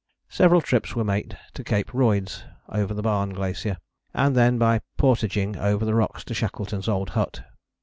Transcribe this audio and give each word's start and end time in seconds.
"Several 0.29 0.61
trips 0.61 0.95
were 0.95 1.03
made 1.03 1.37
to 1.53 1.63
Cape 1.63 1.91
Royds 1.93 2.43
over 2.67 2.91
the 2.91 3.03
Barne 3.03 3.33
Glacier, 3.35 3.77
and 4.15 4.35
then 4.35 4.57
by 4.57 4.81
portaging 4.97 5.55
over 5.57 5.85
the 5.85 5.93
rocks 5.93 6.23
to 6.23 6.33
Shackleton's 6.33 6.87
old 6.89 7.09
hut. 7.11 7.43